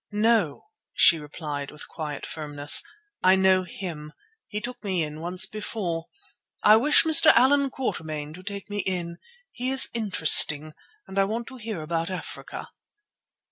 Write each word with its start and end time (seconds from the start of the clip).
"No," 0.11 0.71
she 0.93 1.19
replied, 1.19 1.69
with 1.69 1.87
quiet 1.87 2.25
firmness, 2.25 2.81
"I 3.21 3.35
know 3.35 3.61
him; 3.61 4.13
he 4.47 4.59
took 4.59 4.83
me 4.83 5.03
in 5.03 5.19
once 5.21 5.45
before. 5.45 6.07
I 6.63 6.75
wish 6.77 7.03
Mr. 7.03 7.27
Allan 7.35 7.69
Quatermain 7.69 8.33
to 8.33 8.41
take 8.41 8.67
me 8.67 8.79
in. 8.79 9.17
He 9.51 9.69
is 9.69 9.91
interesting, 9.93 10.73
and 11.05 11.19
I 11.19 11.25
want 11.25 11.45
to 11.49 11.57
hear 11.57 11.83
about 11.83 12.09
Africa." 12.09 12.69